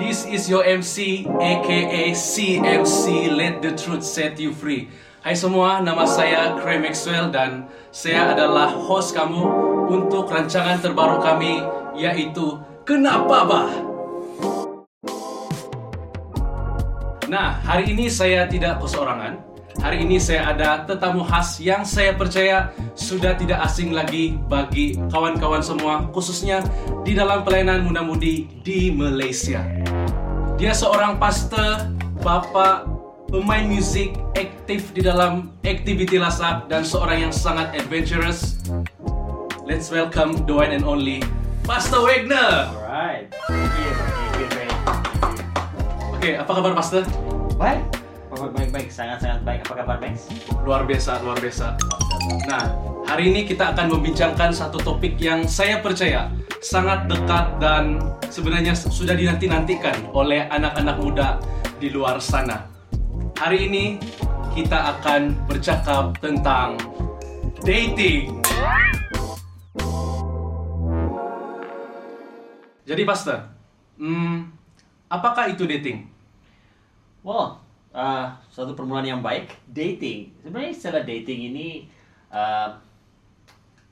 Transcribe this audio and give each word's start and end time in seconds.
This 0.00 0.24
is 0.24 0.48
your 0.48 0.64
MC 0.64 1.28
aka 1.28 2.16
CMC 2.16 3.28
Let 3.28 3.60
the 3.60 3.76
Truth 3.76 4.00
Set 4.00 4.40
You 4.40 4.56
Free. 4.56 4.88
Hai 5.20 5.36
semua, 5.36 5.84
nama 5.84 6.08
saya 6.08 6.56
Craig 6.56 6.80
Maxwell 6.80 7.28
dan 7.28 7.68
saya 7.92 8.32
adalah 8.32 8.72
host 8.72 9.12
kamu 9.12 9.44
untuk 9.92 10.32
rancangan 10.32 10.80
terbaru 10.80 11.20
kami 11.20 11.60
yaitu 11.92 12.56
Kenapa 12.88 13.44
Bah? 13.44 13.70
Nah, 17.28 17.60
hari 17.60 17.92
ini 17.92 18.08
saya 18.08 18.48
tidak 18.48 18.80
keseorangan. 18.80 19.51
Hari 19.80 20.04
ini 20.04 20.20
saya 20.20 20.52
ada 20.52 20.84
tetamu 20.84 21.24
khas 21.24 21.56
yang 21.56 21.86
saya 21.86 22.12
percaya 22.12 22.68
sudah 22.92 23.32
tidak 23.38 23.64
asing 23.64 23.96
lagi 23.96 24.36
bagi 24.50 25.00
kawan-kawan 25.08 25.64
semua, 25.64 26.04
khususnya 26.12 26.60
di 27.06 27.16
dalam 27.16 27.40
pelayanan 27.40 27.88
muda-mudi 27.88 28.50
di 28.60 28.92
Malaysia. 28.92 29.64
Dia 30.60 30.76
seorang 30.76 31.16
pastor, 31.16 31.88
bapak, 32.20 32.84
pemain 33.32 33.64
musik, 33.64 34.12
aktif 34.36 34.92
di 34.92 35.00
dalam 35.00 35.48
aktiviti 35.64 36.20
lasak, 36.20 36.68
dan 36.68 36.84
seorang 36.84 37.30
yang 37.30 37.32
sangat 37.32 37.72
adventurous. 37.72 38.60
Let's 39.64 39.88
welcome 39.88 40.44
the 40.44 40.52
one 40.52 40.74
and 40.74 40.84
only 40.84 41.24
Pastor 41.64 42.02
Wagner. 42.02 42.68
Alright. 42.74 43.30
Thank 43.48 43.72
you. 43.78 43.90
Oke, 46.22 46.38
apa 46.38 46.50
kabar 46.54 46.72
Pastor? 46.74 47.02
Baik. 47.58 48.01
Baik. 48.72 48.88
Sangat-sangat 48.88 49.44
baik. 49.44 49.60
Apa 49.68 49.84
kabar, 49.84 49.96
Max? 50.00 50.32
Luar 50.64 50.88
biasa, 50.88 51.20
luar 51.20 51.36
biasa. 51.36 51.76
Nah, 52.48 52.72
hari 53.04 53.28
ini 53.28 53.44
kita 53.44 53.76
akan 53.76 53.92
membincangkan 53.92 54.48
satu 54.48 54.80
topik 54.80 55.20
yang 55.20 55.44
saya 55.44 55.84
percaya 55.84 56.32
sangat 56.64 57.04
dekat 57.04 57.60
dan 57.60 58.00
sebenarnya 58.32 58.72
sudah 58.72 59.12
dinanti-nantikan 59.12 60.08
oleh 60.16 60.48
anak-anak 60.48 60.96
muda 61.04 61.28
di 61.76 61.92
luar 61.92 62.16
sana. 62.16 62.64
Hari 63.36 63.68
ini 63.68 64.00
kita 64.56 64.96
akan 64.96 65.36
bercakap 65.44 66.16
tentang 66.24 66.80
dating. 67.60 68.40
Jadi, 72.88 73.02
Pastor, 73.04 73.52
hmm, 74.00 74.48
apakah 75.12 75.52
itu 75.52 75.68
dating? 75.68 76.08
Well, 77.22 77.61
uh, 77.92 78.26
suatu 78.48 78.72
permulaan 78.72 79.06
yang 79.06 79.22
baik. 79.22 79.52
Dating. 79.68 80.32
Sebenarnya 80.42 80.70
istilah 80.72 81.02
dating 81.04 81.40
ini 81.54 81.68
uh, 82.32 82.72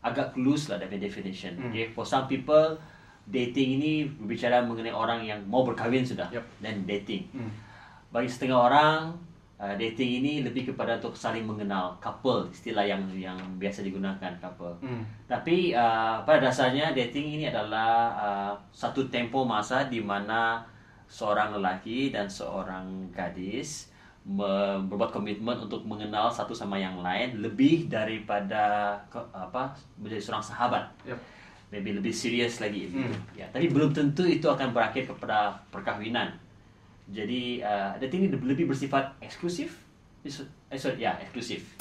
agak 0.01 0.35
loose 0.41 0.73
lah 0.73 0.81
dari 0.81 0.97
definition. 0.97 1.57
Hmm. 1.57 1.71
Okay? 1.71 1.93
For 1.93 2.05
some 2.09 2.25
people, 2.27 2.77
dating 3.29 3.81
ini 3.81 4.09
berbicara 4.09 4.65
mengenai 4.65 4.93
orang 4.93 5.25
yang 5.25 5.41
mau 5.47 5.63
berkahwin 5.63 6.03
sudah. 6.03 6.27
Yup. 6.33 6.45
Dan 6.59 6.89
dating. 6.89 7.29
Hmm. 7.37 7.53
Bagi 8.11 8.27
setengah 8.27 8.59
orang, 8.59 9.15
uh, 9.61 9.75
dating 9.77 10.25
ini 10.25 10.33
lebih 10.43 10.73
kepada 10.73 10.97
untuk 10.99 11.15
saling 11.15 11.45
mengenal. 11.45 11.95
Couple, 12.01 12.49
istilah 12.51 12.83
yang 12.83 13.05
yang 13.15 13.37
biasa 13.61 13.85
digunakan 13.85 14.33
couple. 14.41 14.73
Hmm. 14.81 15.05
Tapi 15.29 15.77
uh, 15.77 16.25
pada 16.25 16.51
dasarnya 16.51 16.97
dating 16.97 17.39
ini 17.39 17.45
adalah 17.53 18.17
uh, 18.17 18.53
satu 18.73 19.07
tempo 19.13 19.45
masa 19.45 19.87
di 19.87 20.01
mana 20.01 20.65
seorang 21.11 21.59
lelaki 21.59 22.15
dan 22.15 22.31
seorang 22.31 23.11
gadis 23.11 23.90
berbuat 24.21 25.11
komitmen 25.17 25.57
untuk 25.57 25.81
mengenal 25.89 26.29
satu 26.29 26.53
sama 26.53 26.77
yang 26.77 27.01
lain 27.01 27.41
lebih 27.41 27.89
daripada 27.89 28.93
ke- 29.09 29.33
apa 29.33 29.73
menjadi 29.97 30.21
seorang 30.21 30.45
sahabat. 30.45 30.85
Yep. 31.09 31.19
Maybe 31.71 31.97
lebih 31.97 32.13
serius 32.13 32.59
lagi. 32.61 32.91
Hmm. 32.91 33.15
Ya, 33.33 33.47
tapi 33.49 33.71
belum 33.71 33.95
tentu 33.95 34.27
itu 34.27 34.45
akan 34.45 34.75
berakhir 34.75 35.07
kepada 35.09 35.55
perkahwinan. 35.71 36.35
Jadi 37.11 37.63
uh, 37.63 37.95
dating 37.99 38.29
ini 38.29 38.37
lebih 38.39 38.71
bersifat 38.71 39.15
eksklusif. 39.23 39.79
Eh, 40.27 40.77
sorry, 40.77 41.01
ya 41.01 41.17
eksklusif. 41.23 41.79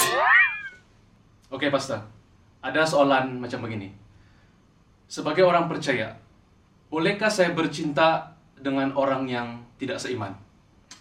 Oke, 1.50 1.68
Pastor. 1.74 2.00
Ada 2.62 2.86
soalan 2.86 3.42
macam 3.42 3.66
begini. 3.66 3.92
Sebagai 5.10 5.42
orang 5.42 5.66
percaya, 5.66 6.14
bolehkah 6.94 7.28
saya 7.28 7.52
bercinta 7.58 8.38
dengan 8.54 8.94
orang 8.94 9.26
yang 9.26 9.48
tidak 9.82 9.98
seiman? 9.98 10.32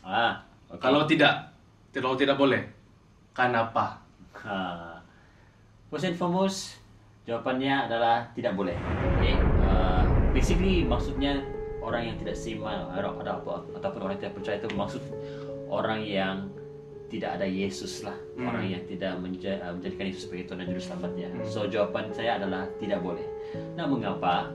Ah. 0.00 0.47
Kalau 0.76 1.08
tidak, 1.08 1.56
kalau 1.96 2.12
tidak 2.12 2.36
boleh, 2.36 2.60
kenapa? 3.32 4.04
Ha. 4.44 5.00
First 5.88 6.12
and 6.12 6.16
foremost, 6.20 6.76
jawapannya 7.24 7.88
adalah 7.88 8.28
tidak 8.36 8.52
boleh. 8.52 8.76
Okay? 9.16 9.32
Uh, 9.64 10.04
basically, 10.36 10.84
maksudnya 10.84 11.40
orang 11.80 12.12
yang 12.12 12.16
tidak 12.20 12.36
seiman 12.36 12.84
ada, 12.92 13.08
apa 13.16 13.64
ataupun 13.80 13.98
orang 14.04 14.20
yang 14.20 14.22
tidak 14.28 14.36
percaya 14.36 14.56
itu 14.60 14.68
maksud 14.76 15.02
orang 15.72 16.04
yang 16.04 16.36
tidak 17.08 17.40
ada 17.40 17.48
Yesus 17.48 18.04
lah, 18.04 18.12
Hmm. 18.36 18.52
orang 18.52 18.68
yang 18.68 18.84
tidak 18.84 19.16
menja- 19.16 19.56
uh, 19.64 19.72
menjadikan 19.72 20.12
Yesus 20.12 20.28
sebagai 20.28 20.52
Tuhan 20.52 20.60
dan 20.60 20.68
Juru 20.68 20.82
Selamatnya. 20.84 21.28
Hmm. 21.32 21.48
So 21.48 21.64
jawaban 21.64 22.12
saya 22.12 22.36
adalah 22.36 22.68
tidak 22.76 23.00
boleh. 23.00 23.24
Nah, 23.72 23.88
mengapa? 23.88 24.52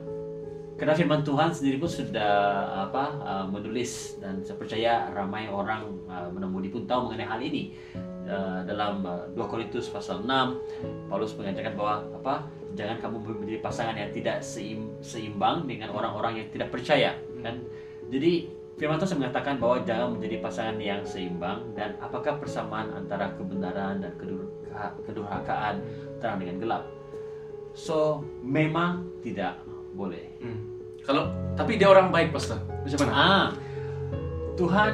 Karena 0.74 0.98
firman 0.98 1.22
Tuhan 1.22 1.54
sendiri 1.54 1.78
pun 1.78 1.86
sudah 1.86 2.66
apa 2.90 3.06
uh, 3.22 3.46
menulis 3.46 4.18
dan 4.18 4.42
saya 4.42 4.58
percaya 4.58 4.94
ramai 5.14 5.46
orang 5.46 5.86
uh, 6.10 6.28
menemui 6.34 6.74
pun 6.74 6.90
tahu 6.90 7.10
mengenai 7.10 7.30
hal 7.30 7.42
ini. 7.42 7.78
Uh, 8.24 8.64
dalam 8.64 9.04
uh, 9.04 9.28
2 9.36 9.52
Korintus 9.52 9.92
pasal 9.92 10.24
6 10.24 11.12
Paulus 11.12 11.36
mengajarkan 11.36 11.76
bahwa 11.76 11.96
apa 12.16 12.36
jangan 12.72 12.96
kamu 13.04 13.18
menjadi 13.44 13.60
pasangan 13.60 13.96
yang 14.00 14.16
tidak 14.16 14.40
seim, 14.40 14.96
seimbang 15.04 15.68
dengan 15.68 15.92
orang-orang 15.92 16.42
yang 16.42 16.48
tidak 16.50 16.72
percaya 16.74 17.20
kan. 17.44 17.60
Jadi 18.10 18.48
firman 18.80 18.98
Tuhan 18.98 19.20
mengatakan 19.20 19.60
bahwa 19.62 19.84
jangan 19.86 20.18
menjadi 20.18 20.42
pasangan 20.42 20.78
yang 20.82 21.04
seimbang 21.06 21.76
dan 21.78 22.00
apakah 22.02 22.40
persamaan 22.42 22.90
antara 22.96 23.36
kebenaran 23.38 24.02
dan 24.02 24.12
kedurha- 24.18 24.96
kedurhakaan 25.06 25.84
terang 26.18 26.40
dengan 26.42 26.58
gelap. 26.58 26.84
So 27.76 28.24
memang 28.42 29.22
tidak 29.22 29.58
boleh. 29.94 30.26
Hmm. 30.42 30.60
Kalau 31.04 31.30
tapi 31.54 31.78
dia 31.78 31.90
orang 31.90 32.10
baik, 32.10 32.34
Pastor. 32.34 32.60
Macam 32.64 32.98
mana? 33.06 33.14
Ah, 33.14 33.46
Tuhan 34.58 34.94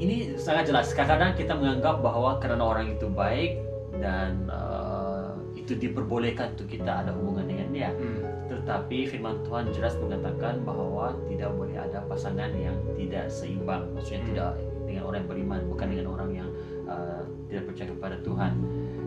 ini 0.00 0.34
sangat 0.40 0.72
jelas. 0.72 0.92
Kadang-kadang 0.96 1.36
kita 1.36 1.52
menganggap 1.54 2.00
bahwa 2.00 2.40
karena 2.40 2.64
orang 2.64 2.96
itu 2.96 3.06
baik 3.10 3.60
dan 4.00 4.48
uh, 4.48 5.36
itu 5.52 5.76
diperbolehkan 5.76 6.56
untuk 6.56 6.72
kita 6.72 7.04
ada 7.04 7.12
hubungan 7.12 7.44
dengan 7.44 7.68
dia. 7.70 7.90
Hmm. 7.92 8.24
Tetapi 8.48 9.06
firman 9.06 9.44
Tuhan 9.44 9.70
jelas 9.70 9.94
mengatakan 10.00 10.64
bahwa 10.64 11.14
tidak 11.28 11.52
boleh 11.54 11.76
ada 11.76 12.00
pasangan 12.08 12.50
yang 12.56 12.74
tidak 12.96 13.28
seimbang. 13.28 13.92
Maksudnya 13.92 14.20
Hmm. 14.24 14.28
tidak 14.32 14.50
dengan 14.90 15.02
orang 15.06 15.18
yang 15.22 15.30
beriman, 15.30 15.60
bukan 15.70 15.86
dengan 15.86 16.06
orang 16.10 16.30
yang 16.34 16.48
uh, 16.90 17.22
tidak 17.46 17.62
percaya 17.70 17.88
kepada 17.94 18.16
Tuhan. 18.26 18.52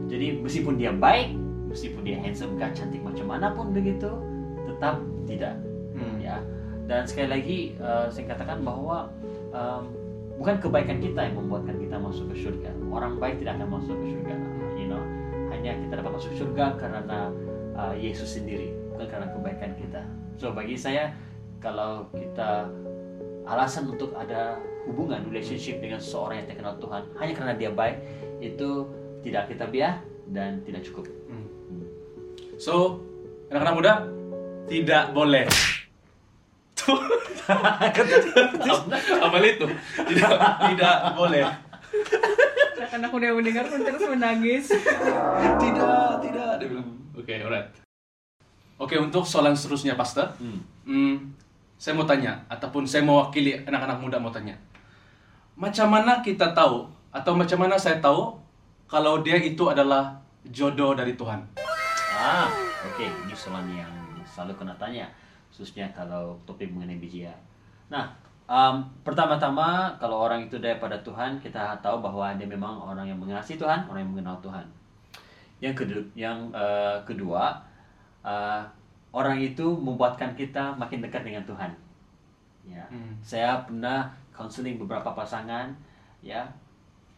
Jadi 0.07 0.27
meskipun 0.39 0.73
dia 0.79 0.91
baik, 0.95 1.35
meskipun 1.67 2.01
dia 2.07 2.17
handsome, 2.23 2.55
gak 2.55 2.71
cantik 2.71 3.03
macam 3.03 3.27
mana 3.27 3.51
pun 3.51 3.75
begitu, 3.75 4.07
tetap 4.67 4.99
tidak 5.27 5.55
Hmm. 5.93 6.17
ya. 6.19 6.41
Dan 6.89 7.07
sekali 7.07 7.27
lagi 7.29 7.59
uh, 7.79 8.11
saya 8.11 8.35
katakan 8.35 8.65
bahwa 8.65 9.07
um, 9.55 9.93
bukan 10.41 10.59
kebaikan 10.59 10.99
kita 10.99 11.31
yang 11.31 11.39
membuatkan 11.39 11.79
kita 11.79 11.95
masuk 11.95 12.27
ke 12.33 12.35
surga. 12.43 12.69
Orang 12.91 13.21
baik 13.21 13.39
tidak 13.39 13.61
akan 13.61 13.79
masuk 13.79 13.95
ke 14.03 14.05
surga 14.17 14.35
you 14.75 14.87
know. 14.91 15.01
Hanya 15.53 15.77
kita 15.79 15.93
dapat 16.01 16.11
masuk 16.17 16.33
surga 16.35 16.75
karena 16.81 17.29
uh, 17.77 17.93
Yesus 17.95 18.35
sendiri 18.35 18.73
bukan 18.91 19.07
karena 19.07 19.27
kebaikan 19.31 19.71
kita. 19.79 20.01
So 20.35 20.51
bagi 20.51 20.75
saya 20.75 21.13
kalau 21.63 22.09
kita 22.11 22.67
alasan 23.47 23.87
untuk 23.87 24.11
ada 24.19 24.59
hubungan 24.83 25.23
relationship 25.31 25.79
dengan 25.79 25.99
seorang 26.03 26.43
yang 26.43 26.47
terkenal 26.51 26.75
Tuhan 26.79 27.07
hanya 27.15 27.33
karena 27.35 27.53
dia 27.55 27.71
baik 27.71 28.03
itu 28.43 28.87
tidak 29.23 29.47
kita 29.47 29.71
biar 29.71 30.03
dan 30.27 30.59
tidak 30.67 30.83
cukup. 30.83 31.07
Hmm. 31.31 31.47
So, 32.59 33.03
anak-anak 33.51 33.75
muda 33.75 33.93
tidak 34.67 35.11
boleh. 35.11 35.45
Tuh. 36.73 36.99
Apa 39.19 39.37
itu? 39.43 39.67
Tidak, 39.99 40.31
tidak 40.71 40.97
boleh. 41.15 41.43
Karena 42.87 43.05
aku 43.09 43.17
udah 43.17 43.31
mendengar 43.33 43.65
pun 43.67 43.79
terus 43.81 44.03
menangis. 44.05 44.65
Tidak, 45.59 46.09
tidak. 46.23 46.51
Dia 46.61 46.67
bilang. 46.67 46.87
Oke, 47.17 47.33
alright. 47.41 47.67
Oke, 48.79 48.95
untuk 48.99 49.23
soalan 49.23 49.55
seterusnya, 49.55 49.95
Pastor. 49.95 50.33
Hmm. 50.41 50.59
Hmm, 50.83 51.15
saya 51.79 51.95
mau 51.95 52.03
tanya, 52.03 52.43
ataupun 52.51 52.83
saya 52.83 53.05
mewakili 53.05 53.55
anak-anak 53.63 53.97
muda 54.01 54.17
mau 54.19 54.33
tanya. 54.33 54.57
Macam 55.55 55.87
mana 55.87 56.19
kita 56.19 56.51
tahu, 56.51 56.89
atau 57.13 57.31
macam 57.37 57.63
mana 57.63 57.77
saya 57.77 58.01
tahu 58.01 58.35
kalau 58.89 59.21
dia 59.21 59.37
itu 59.39 59.69
adalah 59.69 60.19
jodoh 60.49 60.97
dari 60.97 61.15
Tuhan? 61.15 61.39
Ah, 62.17 62.49
oke, 62.83 63.05
ini 63.05 63.33
soalan 63.33 63.67
yang 63.71 63.91
selalu 64.27 64.53
kena 64.59 64.75
tanya, 64.75 65.07
khususnya 65.49 65.87
kalau 65.95 66.35
topik 66.43 66.71
mengenai 66.71 66.99
BJA. 66.99 67.33
Nah, 67.89 68.09
um, 68.49 68.83
pertama-tama 69.05 69.95
kalau 69.99 70.27
orang 70.27 70.47
itu 70.47 70.59
daripada 70.59 70.97
Tuhan, 71.03 71.39
kita 71.39 71.79
tahu 71.79 72.03
bahwa 72.03 72.33
dia 72.35 72.47
memang 72.47 72.79
orang 72.79 73.07
yang 73.07 73.19
mengasihi 73.19 73.59
Tuhan, 73.59 73.87
orang 73.87 74.01
yang 74.03 74.11
mengenal 74.11 74.37
Tuhan. 74.43 74.65
Yang 75.63 75.75
kedua, 75.85 76.03
yang 76.11 76.37
eh, 76.51 76.97
kedua, 77.07 77.55
eh, 78.19 78.61
orang 79.15 79.39
itu 79.39 79.63
membuatkan 79.63 80.35
kita 80.35 80.75
makin 80.75 80.99
dekat 80.99 81.23
dengan 81.23 81.45
Tuhan. 81.47 81.71
Ya, 82.63 82.83
Hmm. 82.87 83.15
saya 83.19 83.59
pernah 83.67 84.07
counseling 84.31 84.79
beberapa 84.79 85.11
pasangan, 85.11 85.67
ya. 86.23 86.47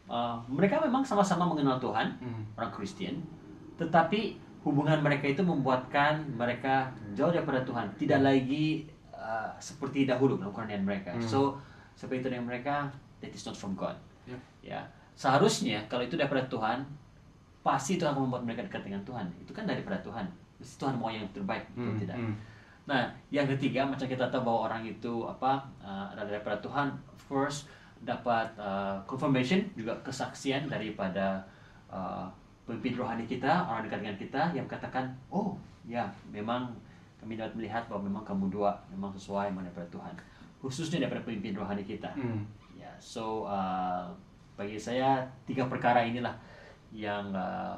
Uh, 0.05 0.37
mereka 0.45 0.77
memang 0.77 1.01
sama-sama 1.01 1.49
mengenal 1.49 1.81
Tuhan, 1.81 2.13
Hmm. 2.21 2.45
orang 2.53 2.69
Kristen, 2.69 3.25
tetapi 3.73 4.37
hubungan 4.65 4.97
mereka 5.05 5.29
itu 5.29 5.45
membuatkan 5.45 6.25
mereka 6.33 6.89
jauh 7.13 7.29
daripada 7.29 7.61
Tuhan, 7.61 7.85
tidak 8.01 8.25
lagi 8.25 8.89
uh, 9.13 9.53
seperti 9.61 10.09
dahulu 10.09 10.41
melakukan 10.41 10.65
dengan 10.65 10.89
mereka. 10.89 11.13
Hmm. 11.13 11.21
So 11.21 11.61
seperti 11.93 12.25
itu 12.25 12.29
dengan 12.33 12.49
mereka, 12.49 12.89
that 13.21 13.29
is 13.29 13.45
not 13.45 13.53
from 13.53 13.77
God. 13.77 13.93
Yep. 14.25 14.41
Ya, 14.65 14.81
seharusnya 15.13 15.85
kalau 15.85 16.01
itu 16.01 16.17
daripada 16.17 16.41
Tuhan, 16.49 16.81
pasti 17.61 18.01
Tuhan 18.01 18.17
akan 18.17 18.25
membuat 18.25 18.43
mereka 18.43 18.65
dekat 18.65 18.81
dengan 18.89 19.05
Tuhan. 19.05 19.29
Itu 19.37 19.53
kan 19.53 19.69
daripada 19.69 20.01
Tuhan. 20.01 20.25
Mesti 20.57 20.75
Tuhan 20.81 20.97
mau 20.97 21.13
yang 21.13 21.29
terbaik, 21.29 21.69
betul 21.77 21.93
Hmm. 21.93 22.01
tidak? 22.01 22.17
Hmm. 22.17 22.35
Nah, 22.85 23.03
yang 23.33 23.45
ketiga 23.49 23.85
macam 23.85 24.05
kita 24.05 24.29
tahu 24.29 24.45
bahwa 24.45 24.59
orang 24.69 24.81
itu 24.85 25.25
apa 25.29 25.61
uh, 25.81 26.09
daripada 26.17 26.57
Tuhan. 26.57 26.89
Of 27.13 27.21
course 27.29 27.69
dapat 28.05 28.53
uh, 28.59 29.01
confirmation 29.09 29.65
juga 29.73 29.97
kesaksian 30.05 30.69
daripada 30.69 31.41
uh, 31.89 32.29
pemimpin 32.65 32.97
rohani 32.97 33.25
kita, 33.29 33.69
orang 33.69 33.85
dekat 33.85 34.01
dengan 34.01 34.17
kita 34.17 34.41
yang 34.57 34.65
katakan, 34.65 35.13
oh 35.29 35.53
ya 35.85 36.09
memang 36.33 36.73
kami 37.21 37.37
dapat 37.37 37.53
melihat 37.57 37.85
bahwa 37.89 38.09
memang 38.09 38.23
kamu 38.25 38.49
dua 38.53 38.73
memang 38.89 39.13
sesuai 39.13 39.53
daripada 39.53 39.87
Tuhan. 39.93 40.13
Khususnya 40.61 41.05
daripada 41.05 41.25
pemimpin 41.25 41.53
rohani 41.53 41.85
kita. 41.85 42.09
Hmm. 42.13 42.45
Ya, 42.77 42.89
so 42.97 43.45
uh, 43.45 44.09
bagi 44.57 44.77
saya 44.77 45.21
tiga 45.45 45.69
perkara 45.69 46.05
inilah 46.05 46.33
yang 46.93 47.33
uh, 47.33 47.77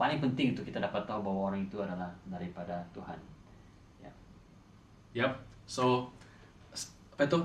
paling 0.00 0.20
penting 0.20 0.56
untuk 0.56 0.64
kita 0.64 0.80
dapat 0.80 1.04
tahu 1.04 1.20
bahwa 1.20 1.52
orang 1.52 1.64
itu 1.64 1.76
adalah 1.80 2.08
daripada 2.28 2.80
Tuhan. 2.96 3.18
Ya. 4.00 4.12
Yap. 5.12 5.36
So 5.68 6.08
apa 7.16 7.28
itu? 7.28 7.40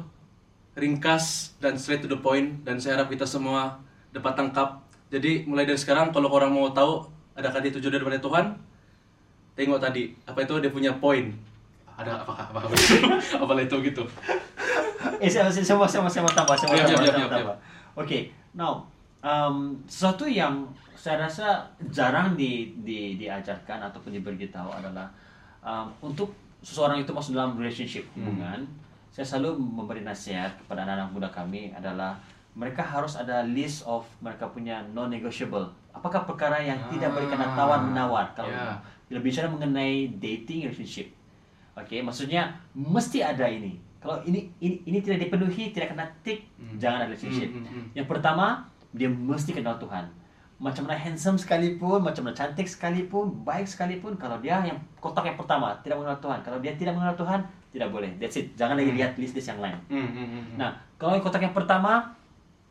Ringkas 0.75 1.55
dan 1.63 1.79
straight 1.79 2.03
to 2.03 2.11
the 2.11 2.19
point 2.19 2.63
dan 2.67 2.75
saya 2.79 2.99
harap 2.99 3.11
kita 3.11 3.27
semua 3.27 3.79
dapat 4.15 4.35
tangkap. 4.35 4.83
Jadi 5.09 5.45
mulai 5.45 5.69
dari 5.69 5.77
sekarang 5.77 6.09
kalau 6.09 6.33
orang 6.33 6.51
mau 6.51 6.69
tahu 6.73 7.05
adakah 7.37 7.61
dia 7.61 7.71
tujuan 7.77 7.93
daripada 7.99 8.17
Tuhan, 8.17 8.45
tengok 9.53 9.79
tadi 9.79 10.11
apa 10.25 10.39
itu 10.41 10.53
dia 10.59 10.71
punya 10.73 10.91
poin. 10.97 11.29
Ada 11.95 12.25
apa 12.25 12.33
apa 12.33 12.59
apa, 12.59 12.67
apa 13.39 13.53
itu 13.67 13.75
gitu. 13.85 14.03
Eh, 15.21 15.29
saya, 15.31 15.47
mau- 15.77 15.87
saya 15.87 16.01
mau 16.03 16.33
tambah, 16.33 16.55
saya 16.57 16.67
mau 16.67 16.75
Yap, 16.75 17.31
tambah. 17.31 17.55
Oke, 17.95 18.33
now, 18.51 18.83
um, 19.23 19.71
sesuatu 19.87 20.27
yang 20.27 20.67
saya 20.93 21.21
rasa 21.21 21.63
jarang 21.93 22.33
di, 22.35 22.73
di, 22.81 23.15
diajarkan 23.15 23.77
ataupun 23.87 24.11
diberitahu 24.11 24.73
adalah 24.73 25.07
um, 25.61 25.87
untuk 26.01 26.33
seseorang 26.65 27.05
itu 27.05 27.13
masuk 27.13 27.37
dalam 27.37 27.53
relationship 27.55 28.03
hubungan, 28.17 28.65
saya 29.13 29.23
selalu 29.23 29.55
memberi 29.61 30.01
nasihat 30.01 30.51
kepada 30.59 30.83
anak-anak 30.83 31.09
muda 31.13 31.29
kami 31.29 31.71
adalah 31.71 32.17
mereka 32.55 32.81
harus 32.81 33.13
ada 33.13 33.43
list 33.43 33.83
of 33.83 34.07
mereka 34.19 34.47
punya 34.47 34.79
non-negotiable. 34.89 35.67
Apakah 35.91 36.23
perkara 36.23 36.57
yang 36.57 36.79
tidak 36.87 37.11
berkena 37.11 37.51
tawar 37.51 37.83
menawar 37.83 38.31
kalau 38.31 38.47
Ya. 38.47 38.79
bila 39.05 39.19
bicara 39.19 39.45
mengenai 39.45 40.15
dating 40.15 40.65
relationship. 40.65 41.11
Oke, 41.75 41.99
maksudnya 41.99 42.47
mesti 42.71 43.19
ada 43.19 43.43
ini. 43.45 43.75
Kalau 43.99 44.23
ini 44.23 44.47
ini, 44.57 44.79
ini 44.85 44.97
tidak 45.01 45.19
dipenuhi, 45.19 45.75
tidak 45.75 45.91
kena 45.91 46.05
tick, 46.23 46.47
Hmm. 46.55 46.79
jangan 46.79 47.03
ada 47.03 47.11
relationship. 47.11 47.51
Hmm, 47.51 47.65
hmm. 47.67 47.85
Yang 47.91 48.07
pertama, 48.07 48.63
dia 48.91 49.09
mesti 49.09 49.51
kenal 49.51 49.75
Tuhan. 49.75 50.07
Macam 50.55 50.87
mana 50.87 50.95
handsome 50.95 51.35
sekalipun, 51.35 51.99
macam 51.99 52.23
mana 52.23 52.31
cantik 52.31 52.63
sekalipun, 52.63 53.43
baik 53.43 53.67
sekalipun, 53.67 54.15
kalau 54.15 54.39
dia 54.39 54.63
yang 54.63 54.79
kotak 55.03 55.27
yang 55.27 55.35
pertama 55.35 55.75
tidak 55.83 55.99
mengenal 55.99 56.15
Tuhan, 56.23 56.39
kalau 56.39 56.63
dia 56.63 56.71
tidak 56.79 56.95
mengenal 56.95 57.17
Tuhan, 57.19 57.39
tidak 57.75 57.91
boleh. 57.91 58.07
That's 58.15 58.39
it. 58.39 58.55
Jangan 58.55 58.79
lagi 58.79 58.95
Hmm. 58.95 58.99
lihat 59.03 59.11
list-list 59.19 59.51
yang 59.51 59.59
lain. 59.59 59.75
Hmm. 59.91 60.55
Nah, 60.55 60.71
kalau 60.95 61.19
yang 61.19 61.25
kotak 61.25 61.43
yang 61.43 61.51
pertama, 61.51 62.15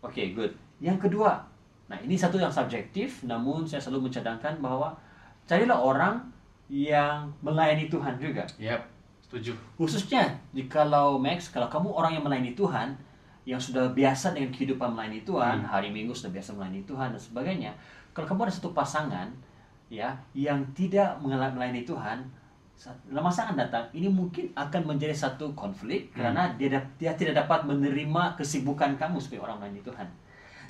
oke, 0.04 0.22
good. 0.36 0.52
Yang 0.84 1.08
kedua, 1.08 1.40
nah 1.88 1.96
ini 1.96 2.12
satu 2.14 2.36
yang 2.36 2.52
subjektif, 2.52 3.24
namun 3.24 3.64
saya 3.64 3.80
selalu 3.80 4.12
mencadangkan 4.12 4.60
bahwa 4.60 4.92
carilah 5.48 5.80
orang 5.80 6.20
yang 6.68 7.28
melayani 7.40 7.88
Tuhan 7.88 8.20
juga. 8.20 8.44
Yap, 8.60 8.84
setuju. 9.24 9.56
Khususnya 9.80 10.28
jikalau 10.52 11.16
Max, 11.16 11.48
kalau 11.48 11.68
kamu 11.72 11.88
orang 11.92 12.12
yang 12.16 12.24
melayani 12.24 12.52
Tuhan, 12.52 12.92
yang 13.44 13.60
sudah 13.60 13.92
biasa 13.92 14.32
dengan 14.32 14.48
kehidupan 14.48 14.96
melayani 14.96 15.20
Tuhan, 15.24 15.60
Hmm. 15.60 15.68
hari 15.68 15.92
Minggu 15.92 16.16
sudah 16.16 16.32
biasa 16.32 16.56
melayani 16.56 16.80
Tuhan 16.88 17.12
dan 17.12 17.20
sebagainya. 17.20 17.72
Kalau 18.16 18.24
kamu 18.24 18.48
ada 18.48 18.54
satu 18.56 18.72
pasangan 18.72 19.28
ya 19.92 20.16
yang 20.32 20.64
tidak 20.72 21.20
melayani 21.20 21.84
Tuhan, 21.84 22.24
masa 23.10 23.46
akan 23.46 23.56
datang 23.56 23.84
ini 23.90 24.10
mungkin 24.10 24.50
akan 24.52 24.82
menjadi 24.84 25.14
satu 25.14 25.54
konflik 25.54 26.10
Hmm. 26.12 26.26
karena 26.26 26.42
dia 26.54 26.68
dia 26.98 27.12
tidak 27.14 27.46
dapat 27.46 27.64
menerima 27.64 28.34
kesibukan 28.34 28.94
kamu 28.94 29.16
sebagai 29.18 29.46
orang 29.46 29.62
melayani 29.62 29.80
Tuhan. 29.80 30.08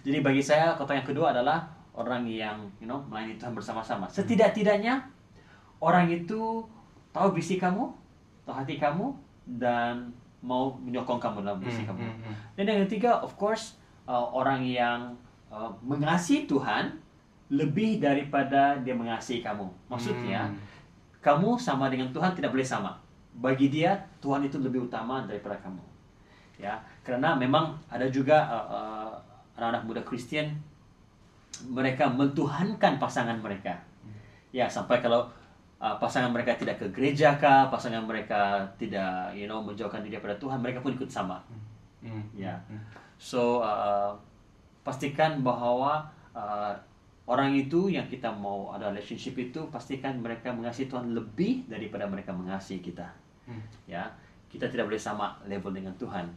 Jadi 0.05 0.19
bagi 0.21 0.43
saya 0.45 0.77
kota 0.77 0.93
yang 0.93 1.03
kedua 1.03 1.33
adalah 1.33 1.65
orang 1.93 2.29
yang 2.29 2.61
you 2.79 2.87
know 2.87 3.01
melayani 3.09 3.35
Tuhan 3.35 3.53
bersama-sama. 3.53 4.05
Setidak-tidaknya 4.07 5.01
orang 5.81 6.07
itu 6.07 6.63
tahu 7.11 7.29
visi 7.33 7.57
kamu, 7.57 7.89
tahu 8.45 8.55
hati 8.55 8.77
kamu 8.77 9.11
dan 9.57 10.13
mau 10.45 10.77
menyokong 10.77 11.17
kamu 11.17 11.41
dalam 11.41 11.59
visi 11.59 11.83
Hmm, 11.83 11.89
kamu. 11.89 12.03
hmm, 12.05 12.17
hmm. 12.21 12.35
Dan 12.55 12.65
yang 12.69 12.81
ketiga, 12.85 13.17
of 13.19 13.33
course, 13.35 13.81
uh, 14.05 14.29
orang 14.29 14.61
yang 14.61 15.17
uh, 15.49 15.73
mengasihi 15.81 16.45
Tuhan 16.45 17.01
lebih 17.49 17.97
daripada 17.97 18.77
dia 18.77 18.93
mengasihi 18.93 19.41
kamu. 19.41 19.65
Maksudnya, 19.89 20.53
Hmm. 20.53 20.57
Kamu 21.25 21.57
sama 21.57 21.89
dengan 21.89 22.13
Tuhan 22.13 22.37
tidak 22.37 22.53
boleh 22.53 22.67
sama. 22.69 22.93
Bagi 23.41 23.73
dia, 23.73 23.97
Tuhan 24.21 24.45
itu 24.45 24.61
lebih 24.61 24.85
utama 24.85 25.25
daripada 25.25 25.57
kamu. 25.65 25.81
Ya, 26.61 26.79
karena 27.01 27.33
memang 27.35 27.81
ada 27.89 28.05
juga 28.13 28.45
uh, 28.47 28.67
uh, 28.69 29.11
anak-anak 29.57 29.83
muda 29.89 30.03
Kristen 30.05 30.55
mereka 31.73 32.07
mentuhankan 32.13 33.01
pasangan 33.01 33.41
mereka. 33.41 33.75
Ya, 34.55 34.69
sampai 34.69 35.03
kalau 35.03 35.27
uh, 35.83 35.97
pasangan 35.99 36.31
mereka 36.31 36.55
tidak 36.55 36.79
ke 36.79 36.87
gereja 36.95 37.35
kah, 37.41 37.73
pasangan 37.73 38.05
mereka 38.05 38.63
tidak 38.79 39.33
you 39.35 39.49
know 39.49 39.65
menjauhkan 39.65 40.05
diri 40.05 40.21
daripada 40.21 40.37
Tuhan, 40.39 40.61
mereka 40.61 40.85
pun 40.85 40.95
ikut 40.95 41.11
sama. 41.11 41.41
Hmm. 42.05 42.23
Ya. 42.37 42.55
Hmm. 42.69 42.79
So 43.17 43.65
uh, 43.65 44.15
pastikan 44.85 45.41
bahwa 45.41 46.05
uh, 46.37 46.77
orang 47.25 47.57
itu 47.57 47.89
yang 47.89 48.05
kita 48.05 48.29
mau 48.29 48.73
ada 48.77 48.93
relationship 48.93 49.37
itu 49.41 49.61
pastikan 49.73 50.21
mereka 50.21 50.53
mengasihi 50.53 50.89
Tuhan 50.89 51.17
lebih 51.17 51.65
daripada 51.67 52.05
mereka 52.05 52.37
mengasihi 52.37 52.85
kita. 52.85 53.09
Hmm. 53.49 53.65
Ya, 53.89 54.09
kita 54.53 54.69
tidak 54.69 54.89
boleh 54.93 55.01
sama 55.01 55.37
level 55.49 55.73
dengan 55.73 55.93
Tuhan. 55.97 56.29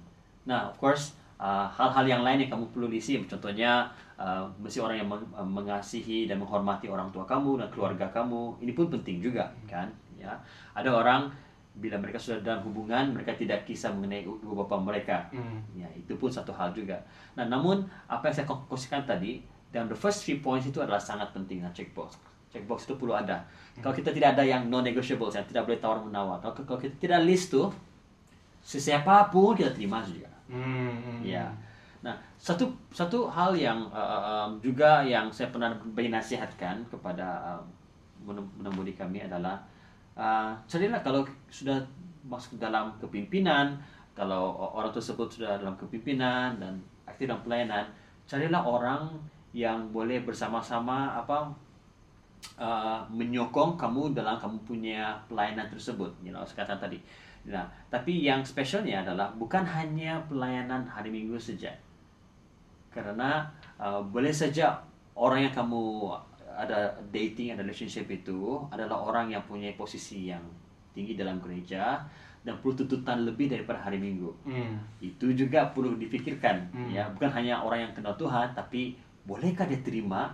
Nah, 0.48 0.72
of 0.72 0.80
course 0.80 1.16
uh, 1.40 1.68
hal-hal 1.68 2.06
yang 2.08 2.22
lain 2.24 2.48
yang 2.48 2.52
kamu 2.52 2.72
perlu 2.72 2.88
isi, 2.92 3.20
contohnya 3.28 3.92
uh, 4.16 4.48
mesti 4.60 4.80
orang 4.80 4.98
yang 5.04 5.10
meng- 5.12 5.32
uh, 5.36 5.44
mengasihi 5.44 6.26
dan 6.26 6.40
menghormati 6.40 6.88
orang 6.88 7.12
tua 7.12 7.28
kamu 7.28 7.60
dan 7.60 7.68
keluarga 7.68 8.08
kamu. 8.10 8.56
Ini 8.64 8.72
pun 8.72 8.88
penting 8.88 9.20
juga, 9.20 9.52
kan? 9.68 9.92
Ya, 10.18 10.34
ada 10.74 10.90
orang 10.90 11.30
bila 11.78 11.94
mereka 12.02 12.18
sudah 12.18 12.42
dalam 12.42 12.66
hubungan 12.66 13.14
mereka 13.14 13.38
tidak 13.38 13.62
kisah 13.70 13.94
mengenai 13.94 14.26
ibu 14.26 14.54
bapa 14.58 14.82
mereka 14.82 15.30
Hmm. 15.30 15.62
Ya, 15.78 15.86
itu 15.94 16.18
pun 16.18 16.26
satu 16.34 16.50
hal 16.50 16.74
juga. 16.74 16.98
Nah, 17.38 17.46
namun 17.46 17.86
apa 18.10 18.34
yang 18.34 18.36
saya 18.42 18.48
kongsikan 18.50 19.06
tadi, 19.06 19.46
dan 19.72 19.92
the 19.92 19.98
first 19.98 20.24
three 20.24 20.40
points 20.40 20.66
itu 20.66 20.80
adalah 20.80 21.00
sangat 21.00 21.32
penting 21.36 21.60
nah, 21.60 21.72
checkbox. 21.76 22.16
Checkbox 22.48 22.88
itu 22.88 22.96
perlu 22.96 23.12
ada. 23.12 23.44
Kalau 23.84 23.94
kita 23.94 24.16
tidak 24.16 24.40
ada 24.40 24.44
yang 24.48 24.72
non-negotiable, 24.72 25.30
yang 25.30 25.46
tidak 25.46 25.68
boleh 25.68 25.80
tawar 25.84 26.00
menawar. 26.00 26.40
Kalau, 26.40 26.56
kalau 26.64 26.80
kita 26.80 26.96
tidak 26.98 27.28
list 27.28 27.52
tuh, 27.52 27.68
sesiapapun 28.64 29.54
kita 29.54 29.76
terima 29.76 30.00
juga. 30.02 30.32
Hmm, 30.48 30.96
hmm. 30.96 31.20
Ya. 31.28 31.52
Nah, 32.00 32.16
satu 32.40 32.72
satu 32.88 33.28
hal 33.28 33.52
yang 33.52 33.84
uh, 33.92 34.48
um, 34.48 34.64
juga 34.64 35.04
yang 35.04 35.28
saya 35.28 35.52
pernah 35.52 35.76
beri 35.92 36.08
nasihatkan 36.08 36.88
kepada 36.88 37.60
um, 37.60 37.64
menem- 38.32 38.54
menembudi 38.56 38.96
kami 38.96 39.28
adalah 39.28 39.60
uh, 40.16 40.56
carilah 40.72 41.04
kalau 41.04 41.28
sudah 41.52 41.76
masuk 42.24 42.56
dalam 42.60 42.96
kepimpinan, 43.00 43.76
kalau 44.16 44.56
orang 44.56 44.92
tersebut 44.96 45.28
sudah 45.28 45.60
dalam 45.60 45.76
kepimpinan 45.76 46.60
dan 46.60 46.80
aktif 47.08 47.28
dalam 47.28 47.44
pelayanan, 47.44 47.88
carilah 48.28 48.64
orang 48.64 49.08
yang 49.58 49.90
boleh 49.90 50.22
bersama-sama 50.22 51.18
apa 51.18 51.50
uh, 52.62 53.02
menyokong 53.10 53.74
kamu 53.74 54.14
dalam 54.14 54.38
kamu 54.38 54.62
punya 54.62 55.18
pelayanan 55.26 55.66
tersebut, 55.66 56.14
you 56.22 56.30
know, 56.30 56.46
saya 56.46 56.62
katakan 56.62 56.86
tadi. 56.86 57.02
Nah, 57.50 57.66
tapi 57.90 58.22
yang 58.22 58.46
spesialnya 58.46 59.02
adalah 59.02 59.34
bukan 59.34 59.66
hanya 59.66 60.22
pelayanan 60.30 60.86
hari 60.86 61.10
Minggu 61.10 61.42
saja. 61.42 61.74
Karena 62.94 63.50
uh, 63.82 63.98
boleh 64.06 64.30
saja 64.30 64.78
orang 65.18 65.50
yang 65.50 65.54
kamu 65.58 66.14
ada 66.54 66.94
dating, 67.10 67.58
ada 67.58 67.66
relationship 67.66 68.06
itu 68.14 68.62
adalah 68.70 69.10
orang 69.10 69.34
yang 69.34 69.42
punya 69.50 69.74
posisi 69.74 70.30
yang 70.30 70.42
tinggi 70.94 71.18
dalam 71.18 71.42
gereja 71.42 72.02
dan 72.46 72.58
perlu 72.62 72.78
tuntutan 72.78 73.26
lebih 73.26 73.50
daripada 73.50 73.82
hari 73.82 73.98
Minggu. 73.98 74.30
Hmm. 74.46 74.78
Itu 75.02 75.34
juga 75.34 75.74
perlu 75.74 75.98
dipikirkan 75.98 76.70
Hmm. 76.70 76.90
ya, 76.94 77.10
bukan 77.10 77.32
hanya 77.34 77.58
orang 77.58 77.90
yang 77.90 77.94
kenal 77.98 78.14
Tuhan 78.14 78.54
tapi 78.54 79.07
bolehkah 79.28 79.68
dia 79.68 79.84
terima 79.84 80.32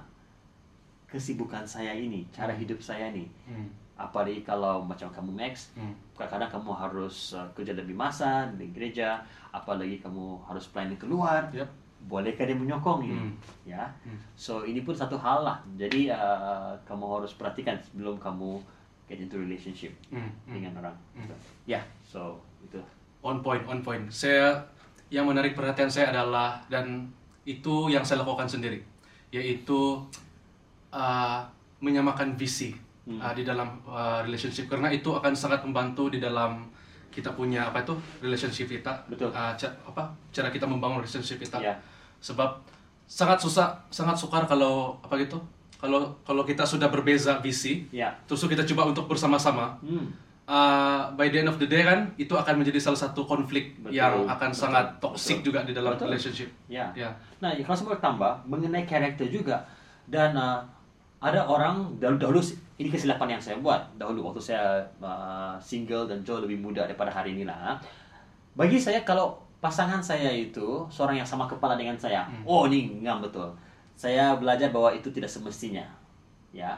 kesibukan 1.10 1.66
saya 1.66 1.94
ini, 1.94 2.26
cara 2.30 2.54
hidup 2.54 2.78
saya 2.78 3.10
nih. 3.10 3.26
Hmm. 3.46 3.70
Apalagi 3.94 4.42
kalau 4.42 4.82
macam 4.82 5.10
kamu 5.10 5.30
Max, 5.34 5.70
Hmm. 5.78 5.94
kadang-kadang 6.18 6.50
kamu 6.50 6.72
harus 6.74 7.34
uh, 7.34 7.46
kerja 7.54 7.74
lebih 7.74 7.94
masa 7.94 8.50
di 8.54 8.70
gereja, 8.74 9.22
apalagi 9.50 10.02
kamu 10.02 10.42
harus 10.46 10.66
planning 10.70 10.98
keluar. 10.98 11.46
Yep. 11.54 11.70
Bolehkah 12.04 12.44
dia 12.44 12.58
menyokong 12.58 13.06
ini? 13.06 13.16
Hmm. 13.16 13.34
Ya. 13.64 13.86
Hmm. 14.04 14.18
So 14.36 14.66
ini 14.66 14.82
pun 14.82 14.92
satu 14.94 15.16
hal 15.16 15.46
lah. 15.46 15.58
Jadi 15.78 16.10
uh, 16.10 16.74
kamu 16.84 17.06
harus 17.22 17.32
perhatikan 17.34 17.78
sebelum 17.80 18.18
kamu 18.18 18.58
get 19.06 19.22
into 19.22 19.38
relationship 19.38 19.94
Hmm. 20.10 20.30
Hmm. 20.50 20.54
dengan 20.58 20.82
orang. 20.82 20.98
Hmm. 21.14 21.30
Ya, 21.70 21.80
so 22.02 22.42
itu. 22.66 22.82
On 23.24 23.40
point, 23.40 23.62
on 23.70 23.80
point. 23.86 24.04
Saya 24.10 24.58
yang 25.08 25.30
menarik 25.30 25.54
perhatian 25.54 25.88
saya 25.88 26.10
adalah 26.10 26.60
dan 26.68 27.08
itu 27.44 27.90
yang 27.90 28.02
saya 28.02 28.24
lakukan 28.24 28.48
sendiri, 28.48 28.80
yaitu 29.30 30.00
uh, 30.92 31.40
menyamakan 31.80 32.36
visi 32.36 32.76
Hmm. 33.04 33.20
uh, 33.20 33.36
di 33.36 33.44
dalam 33.44 33.68
uh, 33.84 34.24
relationship 34.24 34.72
karena 34.72 34.88
itu 34.88 35.12
akan 35.12 35.36
sangat 35.36 35.60
membantu 35.68 36.08
di 36.08 36.24
dalam 36.24 36.64
kita 37.12 37.36
punya 37.36 37.68
apa 37.68 37.84
itu 37.84 37.92
relationship 38.24 38.72
kita, 38.72 38.96
Betul. 39.12 39.28
Uh, 39.28 39.52
ca- 39.60 39.76
apa 39.84 40.08
cara 40.32 40.48
kita 40.48 40.64
membangun 40.64 41.04
relationship 41.04 41.36
kita. 41.36 41.60
Ya. 41.60 41.76
Sebab 42.24 42.64
sangat 43.04 43.44
susah, 43.44 43.76
sangat 43.92 44.16
sukar 44.16 44.48
kalau 44.48 44.96
apa 45.04 45.20
gitu, 45.20 45.36
kalau 45.76 46.16
kalau 46.24 46.48
kita 46.48 46.64
sudah 46.64 46.88
berbeza 46.88 47.44
visi, 47.44 47.84
Ya. 47.92 48.08
terus 48.24 48.40
kita 48.48 48.64
coba 48.72 48.88
untuk 48.96 49.12
bersama-sama, 49.12 49.76
Hmm. 49.84 50.08
Uh, 50.48 51.12
by 51.16 51.28
the 51.32 51.44
end 51.44 51.50
of 51.50 51.58
the 51.60 51.68
day 51.68 51.84
kan 51.84 52.12
itu 52.20 52.34
akan 52.36 52.64
menjadi 52.64 52.80
salah 52.80 53.00
satu 53.00 53.24
konflik 53.24 53.80
Betul, 53.80 53.96
yang 53.96 54.28
akan 54.28 54.50
betul, 54.52 54.62
sangat 54.62 54.86
toksik 55.00 55.40
betul. 55.40 55.46
juga 55.52 55.60
di 55.68 55.74
dalam 55.76 55.92
Betul. 55.96 56.06
relationship. 56.12 56.50
Ya. 56.68 56.92
Ya. 56.96 57.12
Nah, 57.40 57.56
mau 57.56 57.96
tambah 58.00 58.34
mengenai 58.48 58.84
karakter 58.84 59.28
juga 59.32 59.64
dan 60.08 60.36
uh, 60.36 60.64
ada 61.24 61.48
orang 61.48 61.96
dahulu, 62.04 62.20
dahulu 62.20 62.40
ini 62.76 62.92
kesilapan 62.92 63.40
yang 63.40 63.42
saya 63.42 63.56
buat 63.64 63.80
dahulu 63.96 64.32
waktu 64.32 64.42
saya 64.44 64.84
uh, 65.00 65.56
single 65.56 66.04
dan 66.04 66.20
jauh 66.28 66.44
lebih 66.44 66.60
muda 66.60 66.84
daripada 66.84 67.14
hari 67.14 67.32
ini 67.32 67.48
lah. 67.48 67.80
Bagi 68.60 68.76
saya 68.76 69.02
kalau 69.08 69.40
pasangan 69.64 70.04
saya 70.04 70.28
itu 70.28 70.84
seorang 70.92 71.24
yang 71.24 71.30
sama 71.30 71.48
kepala 71.48 71.80
dengan 71.80 71.96
saya, 71.96 72.28
oh 72.44 72.68
ini 72.68 73.00
ngam 73.00 73.24
betul. 73.24 73.48
Saya 73.96 74.36
belajar 74.36 74.74
bahwa 74.76 74.92
itu 74.92 75.08
tidak 75.16 75.32
semestinya, 75.32 75.86
ya. 76.52 76.76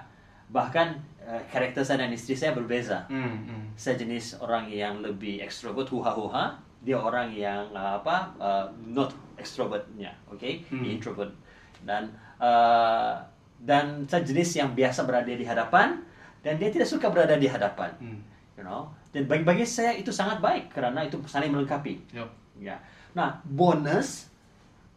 Bahkan 0.49 0.87
uh, 1.25 1.41
karakter 1.49 1.81
saya 1.81 2.05
dan 2.05 2.13
istri 2.13 2.37
saya 2.37 2.53
berbeza 2.53 3.03
Hmm, 3.09 3.45
hmm. 3.45 3.63
saya 3.75 3.97
jenis 3.97 4.37
orang 4.39 4.69
yang 4.69 5.01
lebih 5.01 5.41
ekstrovert 5.41 5.89
huha 5.89 6.11
huha 6.13 6.45
dia 6.85 6.95
orang 6.95 7.33
yang 7.33 7.65
uh, 7.73 7.97
apa 7.97 8.29
uh, 8.37 8.65
not 8.85 9.09
extrovertnya 9.41 10.13
oke 10.29 10.45
Hmm. 10.69 10.85
introvert 10.85 11.33
dan 11.81 12.13
uh, 12.37 13.17
dan 13.57 14.05
saya 14.05 14.21
jenis 14.21 14.53
yang 14.55 14.69
biasa 14.77 15.01
berada 15.03 15.27
di 15.27 15.41
hadapan 15.41 15.97
dan 16.45 16.61
dia 16.61 16.69
tidak 16.69 16.85
suka 16.85 17.09
berada 17.09 17.33
di 17.35 17.49
hadapan 17.49 17.89
Hmm. 17.97 18.21
you 18.53 18.61
know 18.63 18.85
dan 19.09 19.25
bagi 19.25 19.41
bagi 19.41 19.65
saya 19.65 19.97
itu 19.97 20.13
sangat 20.13 20.37
baik 20.39 20.69
karena 20.69 21.01
itu 21.01 21.17
saling 21.25 21.49
melengkapi 21.49 21.97
Yup. 22.13 22.29
ya 22.61 22.77
nah 23.17 23.41
bonus 23.43 24.29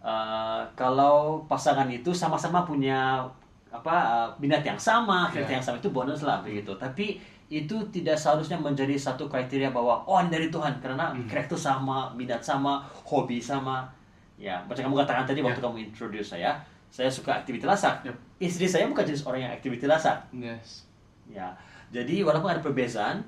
uh, 0.04 0.68
kalau 0.76 1.42
pasangan 1.48 1.88
itu 1.88 2.12
sama-sama 2.12 2.68
punya 2.68 3.24
apa 3.68 3.94
uh, 3.94 4.28
minat 4.36 4.60
yang 4.60 4.76
sama 4.76 5.28
karakter 5.28 5.52
Ya. 5.52 5.56
yang 5.60 5.64
sama 5.64 5.76
itu 5.76 5.90
bonus 5.90 6.22
lah 6.22 6.40
begitu 6.40 6.72
tapi 6.74 7.20
itu 7.48 7.72
tidak 7.88 8.12
seharusnya 8.12 8.56
menjadi 8.56 8.92
satu 8.92 9.24
kriteria 9.24 9.68
bahwa 9.68 10.00
oh 10.04 10.20
ini 10.20 10.28
dari 10.28 10.48
Tuhan 10.48 10.76
karena 10.78 11.12
Hmm. 11.12 11.24
karakter 11.24 11.56
sama 11.56 12.12
minat 12.12 12.40
sama 12.40 12.80
hobi 13.04 13.40
sama 13.40 13.88
ya 14.36 14.60
macam 14.64 14.86
kamu 14.86 14.96
katakan 15.02 15.24
tadi 15.24 15.40
waktu 15.40 15.58
Ya. 15.58 15.64
kamu 15.64 15.76
introduce 15.82 16.32
saya 16.32 16.52
saya 16.88 17.08
suka 17.08 17.32
aktivitas 17.34 17.68
lasak 17.68 17.94
Yep. 18.04 18.16
istri 18.38 18.64
saya 18.64 18.84
bukan 18.86 19.04
jenis 19.04 19.24
orang 19.24 19.40
yang 19.42 19.52
aktivitas 19.52 19.88
lasak 19.88 20.18
Yes. 20.32 20.88
Ya, 21.28 21.52
jadi 21.92 22.24
walaupun 22.24 22.48
ada 22.48 22.56
perbezaan, 22.58 23.20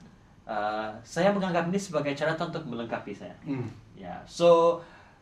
uh, 0.48 0.88
saya 1.04 1.28
menganggap 1.28 1.68
ini 1.68 1.76
sebagai 1.76 2.16
cara 2.16 2.32
untuk 2.32 2.64
melengkapi 2.64 3.12
saya. 3.12 3.36
Hmm. 3.44 3.68
Ya, 3.92 4.16
so 4.24 4.80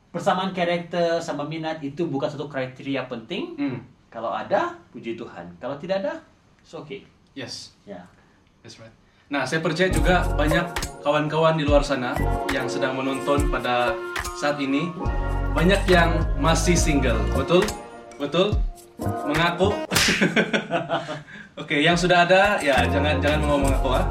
persamaan 0.08 0.54
karakter 0.54 1.18
sama 1.18 1.42
minat 1.42 1.82
itu 1.82 2.06
bukan 2.06 2.30
satu 2.30 2.46
kriteria 2.46 3.10
penting. 3.10 3.58
Hmm. 3.58 3.78
Kalau 4.08 4.32
ada, 4.32 4.72
puji 4.88 5.20
Tuhan. 5.20 5.52
Kalau 5.60 5.76
tidak 5.76 6.00
ada, 6.00 6.24
it's 6.64 6.72
okay. 6.72 7.04
Yes. 7.36 7.76
Ya, 7.84 8.08
That's 8.64 8.80
right. 8.80 8.92
Nah, 9.28 9.44
saya 9.44 9.60
percaya 9.60 9.92
juga 9.92 10.24
banyak 10.32 10.64
kawan-kawan 11.04 11.60
di 11.60 11.68
luar 11.68 11.84
sana 11.84 12.16
yang 12.48 12.64
sedang 12.64 12.96
menonton 12.96 13.52
pada 13.52 13.92
saat 14.40 14.56
ini 14.56 14.88
banyak 15.52 15.84
yang 15.84 16.16
masih 16.40 16.72
single, 16.72 17.20
betul? 17.36 17.60
Betul? 18.16 18.56
Mengaku? 19.28 19.76
Oke, 21.60 21.84
yang 21.84 21.94
sudah 21.94 22.24
ada 22.24 22.56
ya 22.64 22.88
jangan 22.88 23.20
jangan 23.20 23.40
mau 23.44 23.60
mengaku 23.60 23.92
ah. 23.92 24.06